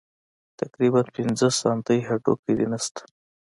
تقريباً 0.61 1.01
پينځه 1.15 1.47
سانتۍ 1.61 1.99
هډوکى 2.07 2.53
دې 2.57 2.65
نشته. 2.73 3.01